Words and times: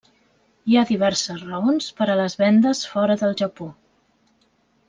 Hi 0.71 0.77
ha 0.79 0.83
diverses 0.91 1.43
raons 1.51 1.91
per 2.01 2.09
a 2.13 2.17
les 2.23 2.39
vendes 2.41 2.83
fora 2.95 3.21
del 3.25 3.39
Japó. 3.43 3.73